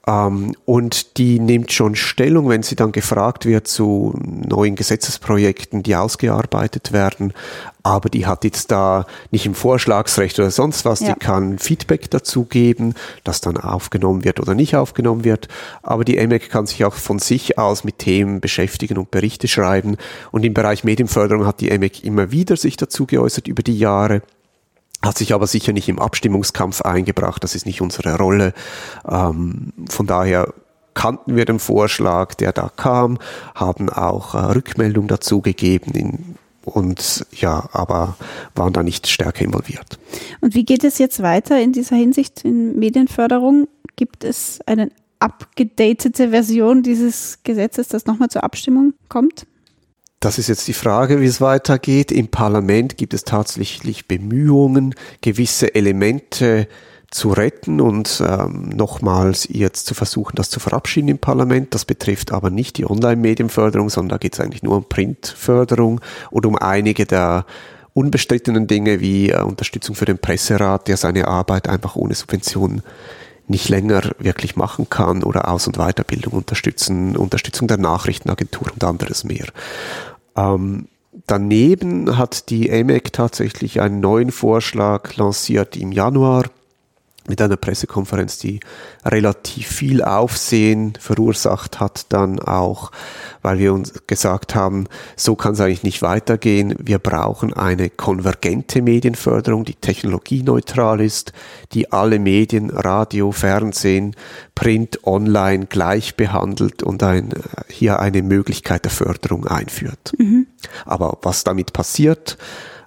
[0.06, 5.96] Ähm, und die nimmt schon Stellung, wenn sie dann gefragt wird zu neuen Gesetzesprojekten, die
[5.96, 7.32] ausgearbeitet werden.
[7.82, 11.00] Aber die hat jetzt da nicht im Vorschlagsrecht oder sonst was.
[11.00, 11.12] Ja.
[11.12, 15.48] Die kann Feedback dazu geben, das dann aufgenommen wird oder nicht aufgenommen wird.
[15.82, 19.96] Aber die EMEC kann sich auch von sich aus mit Themen beschäftigen und Berichte schreiben.
[20.32, 24.22] Und im Bereich Medienförderung hat die EMEC immer wieder sich dazu geäußert über die Jahre
[25.04, 27.42] hat sich aber sicher nicht im Abstimmungskampf eingebracht.
[27.44, 28.54] Das ist nicht unsere Rolle.
[29.08, 30.52] Ähm, von daher
[30.94, 33.18] kannten wir den Vorschlag, der da kam,
[33.54, 38.16] haben auch äh, Rückmeldung dazu gegeben in, und ja, aber
[38.54, 39.98] waren da nicht stärker involviert.
[40.40, 43.68] Und wie geht es jetzt weiter in dieser Hinsicht in Medienförderung?
[43.96, 49.46] Gibt es eine abgedatete Version dieses Gesetzes, das nochmal zur Abstimmung kommt?
[50.24, 52.10] Das ist jetzt die Frage, wie es weitergeht.
[52.10, 56.66] Im Parlament gibt es tatsächlich Bemühungen, gewisse Elemente
[57.10, 61.74] zu retten und ähm, nochmals jetzt zu versuchen, das zu verabschieden im Parlament.
[61.74, 66.46] Das betrifft aber nicht die Online-Medienförderung, sondern da geht es eigentlich nur um Printförderung und
[66.46, 67.44] um einige der
[67.92, 72.82] unbestrittenen Dinge wie äh, Unterstützung für den Presserat, der seine Arbeit einfach ohne Subventionen
[73.46, 79.24] nicht länger wirklich machen kann oder Aus- und Weiterbildung unterstützen, Unterstützung der Nachrichtenagentur und anderes
[79.24, 79.44] mehr.
[80.36, 80.88] Ähm,
[81.26, 86.44] daneben hat die AMEC tatsächlich einen neuen Vorschlag lanciert im Januar
[87.26, 88.60] mit einer Pressekonferenz, die
[89.04, 92.90] relativ viel Aufsehen verursacht hat, dann auch,
[93.40, 96.74] weil wir uns gesagt haben, so kann es eigentlich nicht weitergehen.
[96.78, 101.32] Wir brauchen eine konvergente Medienförderung, die technologieneutral ist,
[101.72, 104.14] die alle Medien, Radio, Fernsehen,
[104.54, 107.30] Print, Online gleich behandelt und ein,
[107.68, 110.12] hier eine Möglichkeit der Förderung einführt.
[110.18, 110.46] Mhm.
[110.84, 112.36] Aber was damit passiert,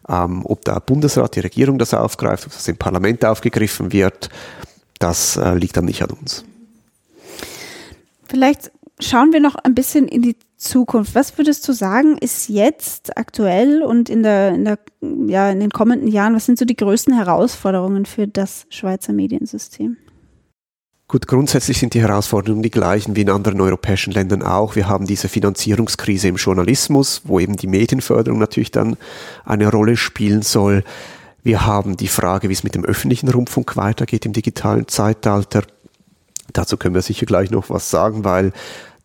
[0.10, 4.30] ähm, ob der Bundesrat, die Regierung das aufgreift, ob das im Parlament aufgegriffen wird,
[5.00, 6.43] das äh, liegt dann nicht an uns.
[8.28, 11.13] Vielleicht schauen wir noch ein bisschen in die Zukunft.
[11.15, 14.80] Was würdest du sagen, ist jetzt aktuell und in, der, in, der,
[15.28, 19.98] ja, in den kommenden Jahren, was sind so die größten Herausforderungen für das Schweizer Mediensystem?
[21.10, 24.76] Gut, grundsätzlich sind die Herausforderungen die gleichen wie in anderen europäischen Ländern auch.
[24.76, 28.98] Wir haben diese Finanzierungskrise im Journalismus, wo eben die Medienförderung natürlich dann
[29.46, 30.84] eine Rolle spielen soll.
[31.43, 35.63] Wir haben die Frage, wie es mit dem öffentlichen Rundfunk weitergeht im digitalen Zeitalter.
[36.52, 38.52] Dazu können wir sicher gleich noch was sagen, weil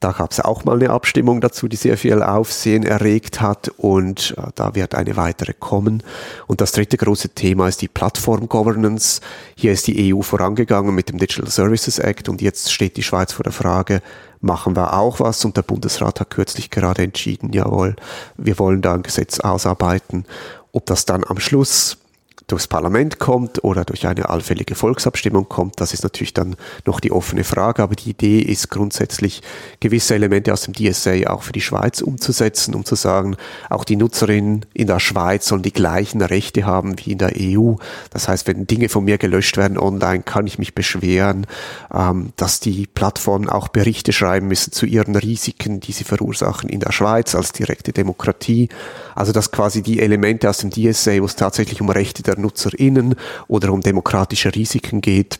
[0.03, 4.35] Da gab es auch mal eine Abstimmung dazu, die sehr viel Aufsehen erregt hat und
[4.37, 6.03] äh, da wird eine weitere kommen.
[6.49, 9.21] Und das dritte große Thema ist die Plattform Governance.
[9.55, 13.33] Hier ist die EU vorangegangen mit dem Digital Services Act und jetzt steht die Schweiz
[13.33, 14.03] vor der Frage,
[14.41, 17.95] machen wir auch was und der Bundesrat hat kürzlich gerade entschieden, jawohl,
[18.37, 20.25] wir wollen da ein Gesetz ausarbeiten.
[20.73, 21.99] Ob das dann am Schluss
[22.47, 27.13] durchs Parlament kommt oder durch eine allfällige Volksabstimmung kommt, das ist natürlich dann noch die
[27.13, 27.83] offene Frage.
[27.83, 29.43] Aber die Idee ist grundsätzlich,
[29.81, 33.37] gewisse Elemente aus dem DSA auch für die Schweiz umzusetzen, um zu sagen,
[33.71, 37.75] auch die Nutzerinnen in der Schweiz sollen die gleichen Rechte haben wie in der EU.
[38.11, 41.47] Das heißt, wenn Dinge von mir gelöscht werden online, kann ich mich beschweren,
[41.93, 46.81] ähm, dass die Plattformen auch Berichte schreiben müssen zu ihren Risiken, die sie verursachen in
[46.81, 48.69] der Schweiz als direkte Demokratie.
[49.15, 53.15] Also dass quasi die Elemente aus dem DSA, wo es tatsächlich um Rechte der NutzerInnen
[53.49, 55.39] oder um demokratische Risiken geht,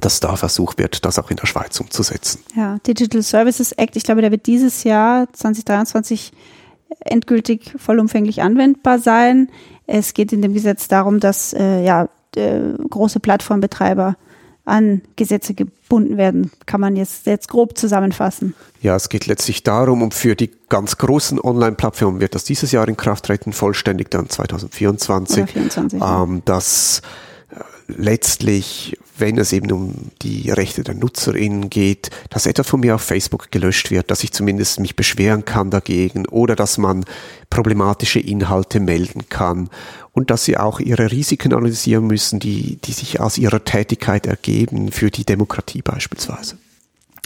[0.00, 2.40] dass da versucht wird, das auch in der Schweiz umzusetzen.
[2.56, 6.32] Ja, Digital Services Act, ich glaube, der wird dieses Jahr 2023
[7.00, 9.50] endgültig vollumfänglich anwendbar sein.
[9.86, 14.16] Es geht in dem Gesetz darum, dass äh, ja, äh, große Plattformbetreiber
[14.64, 18.54] an Gesetze gebunden werden, kann man jetzt, jetzt grob zusammenfassen.
[18.80, 22.86] Ja, es geht letztlich darum, um für die ganz großen Online-Plattformen wird das dieses Jahr
[22.86, 27.02] in Kraft treten, vollständig dann 2024, 24, ähm, dass
[27.50, 27.56] äh,
[27.88, 33.02] letztlich, wenn es eben um die Rechte der NutzerInnen geht, dass etwas von mir auf
[33.02, 37.04] Facebook gelöscht wird, dass ich zumindest mich beschweren kann dagegen oder dass man
[37.50, 39.68] problematische Inhalte melden kann
[40.12, 44.92] und dass sie auch ihre Risiken analysieren müssen, die, die sich aus ihrer Tätigkeit ergeben,
[44.92, 46.56] für die Demokratie beispielsweise.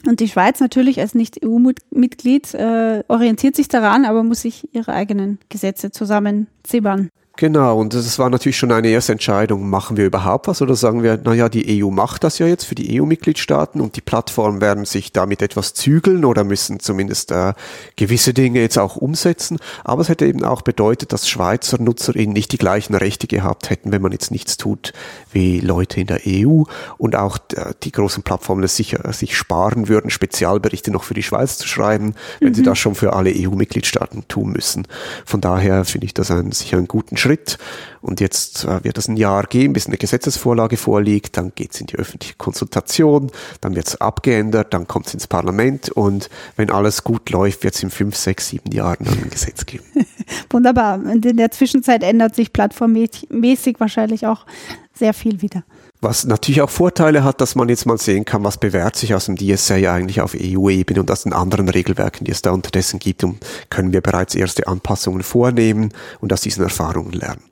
[0.06, 5.38] Und die Schweiz natürlich als Nicht-EU-Mitglied äh, orientiert sich daran, aber muss sich ihre eigenen
[5.48, 7.10] Gesetze zusammenzimmern.
[7.38, 11.02] Genau, und das war natürlich schon eine erste Entscheidung, machen wir überhaupt was oder sagen
[11.02, 14.86] wir, naja, die EU macht das ja jetzt für die EU-Mitgliedstaaten und die Plattformen werden
[14.86, 17.52] sich damit etwas zügeln oder müssen zumindest äh,
[17.96, 19.58] gewisse Dinge jetzt auch umsetzen.
[19.84, 23.92] Aber es hätte eben auch bedeutet, dass Schweizer NutzerInnen nicht die gleichen Rechte gehabt hätten,
[23.92, 24.94] wenn man jetzt nichts tut
[25.30, 26.62] wie Leute in der EU
[26.96, 31.22] und auch äh, die großen Plattformen es sicher sich sparen würden, Spezialberichte noch für die
[31.22, 32.54] Schweiz zu schreiben, wenn mhm.
[32.54, 34.88] sie das schon für alle EU-Mitgliedstaaten tun müssen.
[35.26, 37.25] Von daher finde ich das ein, sicher einen guten Schritt.
[37.26, 37.58] Schritt.
[38.00, 41.36] Und jetzt äh, wird es ein Jahr gehen, bis eine Gesetzesvorlage vorliegt.
[41.36, 45.26] Dann geht es in die öffentliche Konsultation, dann wird es abgeändert, dann kommt es ins
[45.26, 49.66] Parlament und wenn alles gut läuft, wird es in fünf, sechs, sieben Jahren ein Gesetz
[49.66, 49.84] geben.
[50.50, 51.00] Wunderbar.
[51.00, 54.46] Und in der Zwischenzeit ändert sich plattformmäßig wahrscheinlich auch
[54.94, 55.64] sehr viel wieder.
[56.06, 59.26] Was natürlich auch Vorteile hat, dass man jetzt mal sehen kann, was bewährt sich aus
[59.26, 63.24] dem DSA eigentlich auf EU-Ebene und aus den anderen Regelwerken, die es da unterdessen gibt,
[63.24, 67.42] und können wir bereits erste Anpassungen vornehmen und aus diesen Erfahrungen lernen.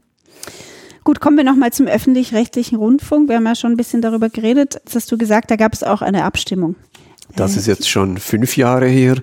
[1.02, 3.28] Gut, kommen wir nochmal zum öffentlich-rechtlichen Rundfunk.
[3.28, 4.74] Wir haben ja schon ein bisschen darüber geredet.
[4.84, 6.76] Jetzt hast du gesagt, da gab es auch eine Abstimmung.
[7.34, 9.16] Das ist jetzt schon fünf Jahre her.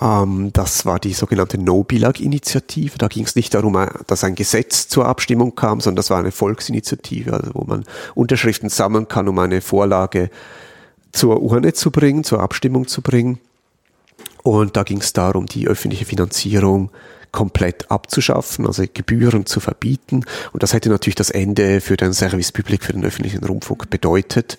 [0.00, 2.98] Ähm, das war die sogenannte No-Bilag-Initiative.
[2.98, 6.18] Da ging es nicht darum, äh, dass ein Gesetz zur Abstimmung kam, sondern das war
[6.18, 10.30] eine Volksinitiative, also wo man Unterschriften sammeln kann, um eine Vorlage
[11.12, 13.38] zur Urne zu bringen, zur Abstimmung zu bringen.
[14.42, 16.90] Und da ging es darum, die öffentliche Finanzierung
[17.32, 20.24] komplett abzuschaffen, also Gebühren zu verbieten.
[20.52, 24.56] Und das hätte natürlich das Ende für den Service Public, für den öffentlichen Rundfunk bedeutet.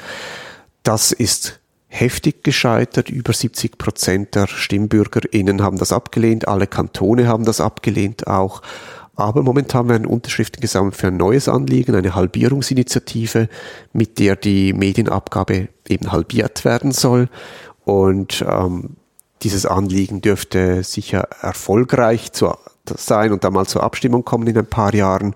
[0.84, 1.60] Das ist
[1.96, 3.10] heftig gescheitert.
[3.10, 6.48] Über 70 Prozent der StimmbürgerInnen haben das abgelehnt.
[6.48, 8.62] Alle Kantone haben das abgelehnt auch.
[9.16, 13.48] Aber momentan werden Unterschriften gesammelt für ein neues Anliegen, eine Halbierungsinitiative,
[13.94, 17.30] mit der die Medienabgabe eben halbiert werden soll.
[17.86, 18.98] Und ähm,
[19.42, 22.54] dieses Anliegen dürfte sicher erfolgreich zu,
[22.86, 25.34] sein und dann mal zur Abstimmung kommen in ein paar Jahren.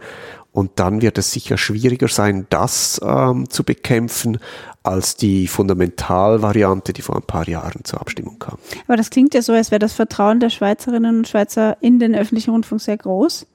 [0.59, 4.39] Und dann wird es sicher schwieriger sein, das ähm, zu bekämpfen,
[4.83, 8.57] als die Fundamentalvariante, die vor ein paar Jahren zur Abstimmung kam.
[8.85, 12.13] Aber das klingt ja so, als wäre das Vertrauen der Schweizerinnen und Schweizer in den
[12.13, 13.47] öffentlichen Rundfunk sehr groß.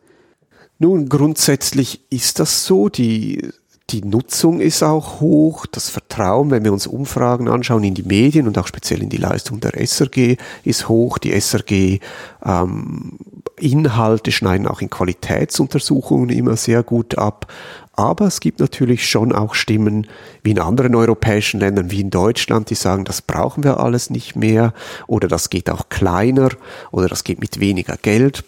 [0.78, 2.88] Nun, grundsätzlich ist das so.
[2.88, 3.50] Die,
[3.90, 5.66] die Nutzung ist auch hoch.
[5.66, 9.18] Das Vertrauen, wenn wir uns Umfragen anschauen in die Medien und auch speziell in die
[9.18, 11.18] Leistung der SRG, ist hoch.
[11.18, 12.00] Die SRG
[12.44, 13.18] ähm,
[13.60, 17.52] schneiden auch in Qualitätsuntersuchungen immer sehr gut ab.
[17.92, 20.08] Aber es gibt natürlich schon auch Stimmen
[20.42, 24.34] wie in anderen europäischen Ländern, wie in Deutschland, die sagen, das brauchen wir alles nicht
[24.34, 24.72] mehr
[25.06, 26.48] oder das geht auch kleiner
[26.90, 28.44] oder das geht mit weniger Geld.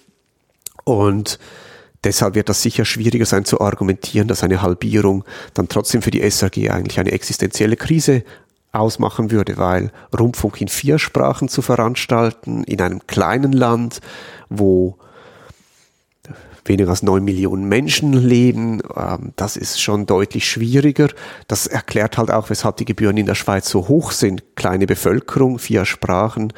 [0.84, 1.38] Und
[2.04, 6.22] deshalb wird das sicher schwieriger sein zu argumentieren, dass eine Halbierung dann trotzdem für die
[6.22, 8.24] SRG eigentlich eine existenzielle Krise
[8.72, 14.00] ausmachen würde, weil Rundfunk in vier Sprachen zu veranstalten, in einem kleinen Land,
[14.48, 14.98] wo
[16.68, 18.82] weniger als neun Millionen Menschen leben.
[18.94, 21.08] Ähm, das ist schon deutlich schwieriger.
[21.48, 24.42] Das erklärt halt auch, weshalb die Gebühren in der Schweiz so hoch sind.
[24.56, 26.52] Kleine Bevölkerung, vier Sprachen.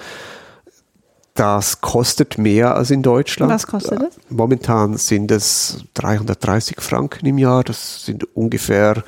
[1.38, 3.52] Das kostet mehr als in Deutschland.
[3.52, 4.18] Was kostet das?
[4.28, 7.62] Momentan sind es 330 Franken im Jahr.
[7.62, 9.04] Das sind ungefähr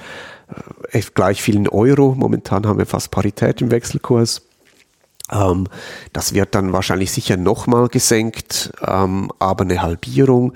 [0.92, 2.14] äh, gleich vielen Euro.
[2.16, 4.42] Momentan haben wir fast Parität im Wechselkurs.
[5.30, 5.66] Ähm,
[6.12, 10.52] das wird dann wahrscheinlich sicher nochmal gesenkt, ähm, aber eine Halbierung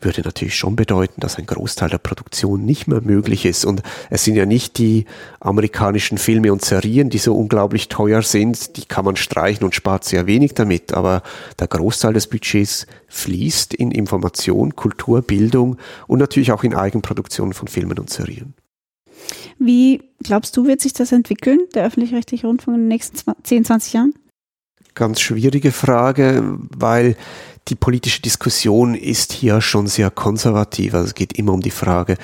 [0.00, 3.64] würde natürlich schon bedeuten, dass ein Großteil der Produktion nicht mehr möglich ist.
[3.64, 5.06] Und es sind ja nicht die
[5.40, 10.04] amerikanischen Filme und Serien, die so unglaublich teuer sind, die kann man streichen und spart
[10.04, 11.22] sehr wenig damit, aber
[11.58, 17.68] der Großteil des Budgets fließt in Information, Kultur, Bildung und natürlich auch in Eigenproduktion von
[17.68, 18.54] Filmen und Serien.
[19.58, 23.92] Wie glaubst du, wird sich das entwickeln, der öffentlich-rechtliche Rundfunk in den nächsten 10, 20
[23.92, 24.14] Jahren?
[24.94, 27.16] Ganz schwierige Frage, weil
[27.68, 30.94] die politische Diskussion ist hier schon sehr konservativ.
[30.94, 32.16] Also es geht immer um die Frage,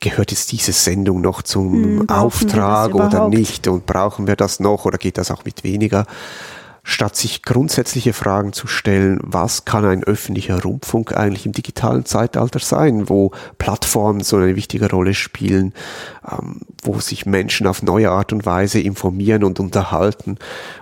[0.00, 4.84] gehört jetzt diese Sendung noch zum hm, Auftrag oder nicht und brauchen wir das noch
[4.84, 6.06] oder geht das auch mit weniger?
[6.86, 12.58] Statt sich grundsätzliche Fragen zu stellen, was kann ein öffentlicher Rundfunk eigentlich im digitalen Zeitalter
[12.58, 15.72] sein, wo Plattformen so eine wichtige Rolle spielen,
[16.30, 20.36] ähm, wo sich Menschen auf neue Art und Weise informieren und unterhalten.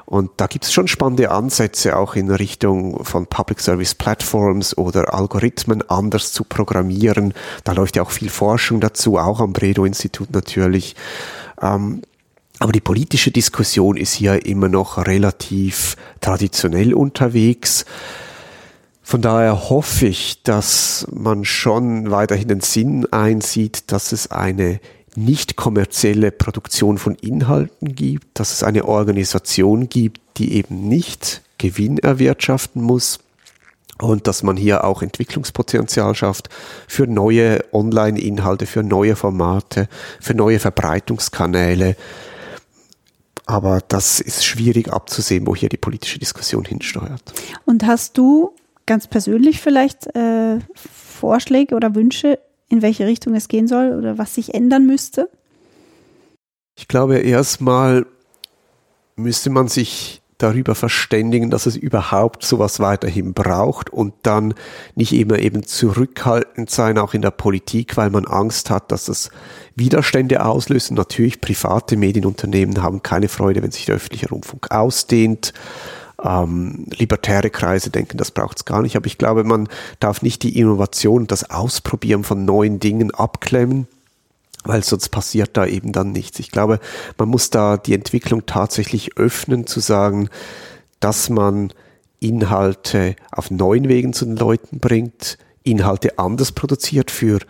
[0.05, 5.15] Und da gibt es schon spannende Ansätze auch in Richtung von Public Service Platforms oder
[5.15, 7.33] Algorithmen anders zu programmieren.
[7.63, 10.97] Da läuft ja auch viel Forschung dazu, auch am Bredow-Institut natürlich.
[11.63, 12.03] Ähm,
[12.63, 17.85] aber die politische Diskussion ist hier immer noch relativ traditionell unterwegs.
[19.03, 24.79] Von daher hoffe ich, dass man schon weiterhin den Sinn einsieht, dass es eine
[25.17, 31.99] nicht kommerzielle Produktion von Inhalten gibt, dass es eine Organisation gibt, die eben nicht Gewinn
[31.99, 33.19] erwirtschaften muss
[33.99, 36.49] und dass man hier auch Entwicklungspotenzial schafft
[36.87, 39.89] für neue Online-Inhalte, für neue Formate,
[40.21, 41.97] für neue Verbreitungskanäle,
[43.47, 47.33] aber das ist schwierig abzusehen, wo hier die politische Diskussion hinsteuert.
[47.65, 48.55] Und hast du
[48.87, 54.35] ganz persönlich vielleicht äh, Vorschläge oder Wünsche, in welche Richtung es gehen soll oder was
[54.35, 55.29] sich ändern müsste?
[56.77, 58.07] Ich glaube, erstmal
[59.17, 64.55] müsste man sich darüber verständigen, dass es überhaupt sowas weiterhin braucht und dann
[64.95, 69.31] nicht immer eben zurückhaltend sein, auch in der Politik, weil man Angst hat, dass das
[69.77, 70.97] Widerstände auslösen.
[70.97, 75.53] Natürlich, private Medienunternehmen haben keine Freude, wenn sich der öffentliche Rundfunk ausdehnt.
[76.23, 78.97] Ähm, libertäre Kreise denken, das braucht es gar nicht.
[78.97, 83.89] Aber ich glaube, man darf nicht die Innovation, das Ausprobieren von neuen Dingen abklemmen
[84.65, 86.39] weil sonst passiert da eben dann nichts.
[86.39, 86.81] Ich glaube,
[87.19, 90.29] man muss da die Entwicklung tatsächlich öffnen, zu sagen,
[91.01, 91.73] dass man
[92.21, 97.41] Inhalte auf neuen Wegen zu den Leuten bringt, Inhalte anders produziert für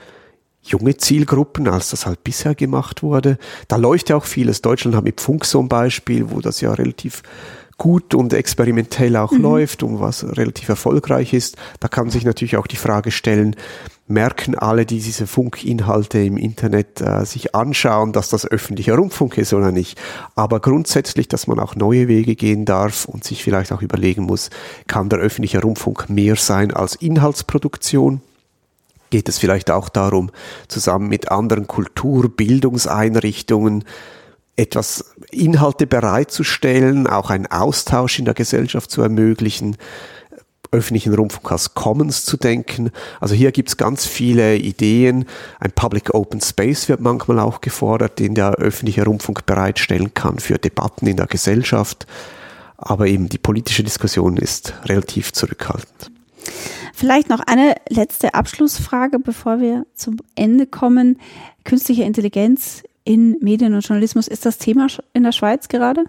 [0.63, 3.37] junge Zielgruppen, als das halt bisher gemacht wurde.
[3.69, 4.63] Da läuft ja auch vieles.
[4.63, 7.23] Deutschland hat mit Funk so ein Beispiel, wo das ja relativ
[7.83, 9.43] gut und experimentell auch mhm.
[9.43, 11.57] läuft und was relativ erfolgreich ist.
[11.81, 13.57] Da kann sich natürlich auch die Frage stellen,
[14.07, 19.53] merken alle, die diese Funkinhalte im Internet äh, sich anschauen, dass das öffentlicher Rundfunk ist
[19.53, 20.01] oder nicht.
[20.37, 24.51] Aber grundsätzlich, dass man auch neue Wege gehen darf und sich vielleicht auch überlegen muss,
[24.87, 28.21] kann der öffentliche Rundfunk mehr sein als Inhaltsproduktion?
[29.11, 30.31] Geht es vielleicht auch darum,
[30.69, 33.83] zusammen mit anderen Kulturbildungseinrichtungen
[34.63, 39.77] etwas Inhalte bereitzustellen, auch einen Austausch in der Gesellschaft zu ermöglichen,
[40.71, 42.91] öffentlichen Rundfunk als Commons zu denken.
[43.21, 45.27] Also hier gibt es ganz viele Ideen.
[45.61, 50.59] Ein Public Open Space wird manchmal auch gefordert, den der öffentliche Rundfunk bereitstellen kann für
[50.59, 52.07] Debatten in der Gesellschaft.
[52.79, 56.11] Aber eben die politische Diskussion ist relativ zurückhaltend.
[56.95, 61.19] Vielleicht noch eine letzte Abschlussfrage, bevor wir zum Ende kommen.
[61.65, 66.05] Künstliche Intelligenz in Medien und Journalismus, ist das Thema in der Schweiz gerade?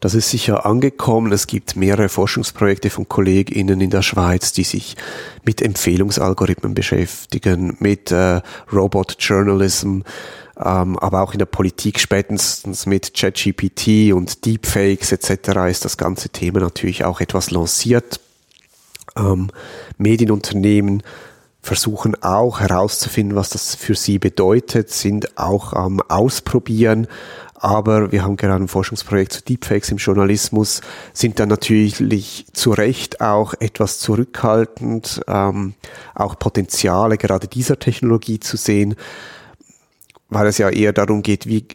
[0.00, 1.32] Das ist sicher angekommen.
[1.32, 4.96] Es gibt mehrere Forschungsprojekte von KollegInnen in der Schweiz, die sich
[5.44, 8.40] mit Empfehlungsalgorithmen beschäftigen, mit äh,
[8.72, 10.00] Robot Journalism,
[10.58, 15.68] ähm, aber auch in der Politik spätestens mit ChatGPT und Deepfakes etc.
[15.70, 18.20] ist das ganze Thema natürlich auch etwas lanciert.
[19.16, 19.48] Ähm,
[19.96, 21.02] Medienunternehmen
[21.66, 27.08] versuchen auch herauszufinden, was das für sie bedeutet, sind auch am Ausprobieren
[27.58, 33.20] aber wir haben gerade ein Forschungsprojekt zu Deepfakes im Journalismus, sind dann natürlich zu Recht
[33.20, 35.74] auch etwas zurückhaltend, ähm,
[36.14, 38.94] auch Potenziale gerade dieser Technologie zu sehen,
[40.28, 41.66] weil es ja eher darum geht, wie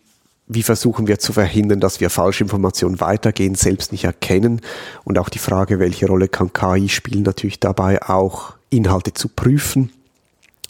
[0.53, 4.59] wie versuchen wir zu verhindern, dass wir Falschinformationen weitergehen, selbst nicht erkennen?
[5.05, 9.91] Und auch die Frage, welche Rolle kann KI spielen, natürlich dabei auch Inhalte zu prüfen,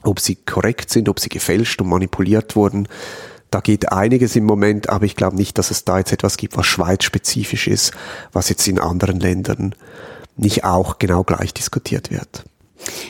[0.03, 2.87] ob sie korrekt sind, ob sie gefälscht und manipuliert wurden.
[3.51, 6.57] Da geht einiges im Moment, aber ich glaube nicht, dass es da jetzt etwas gibt,
[6.57, 7.91] was schweizspezifisch ist,
[8.31, 9.75] was jetzt in anderen Ländern
[10.37, 12.43] nicht auch genau gleich diskutiert wird.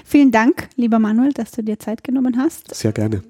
[0.03, 2.73] Vielen Dank, lieber Manuel, dass du dir Zeit genommen hast.
[2.75, 3.23] Sehr gerne.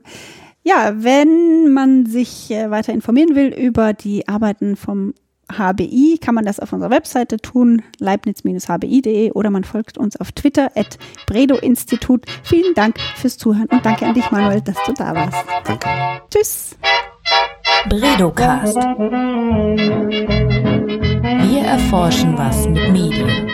[0.63, 5.13] Ja, wenn man sich äh, weiter informieren will über die Arbeiten vom
[5.57, 10.71] HBI kann man das auf unserer Webseite tun, leibniz-hbi.de oder man folgt uns auf Twitter
[10.75, 10.97] at
[11.27, 12.25] Bredo-Institut.
[12.43, 15.45] Vielen Dank fürs Zuhören und danke an dich, Manuel, dass du da warst.
[15.65, 15.89] Danke.
[16.29, 16.77] Tschüss.
[17.89, 18.75] Bredocast.
[21.47, 23.47] Wir erforschen was mit Medien.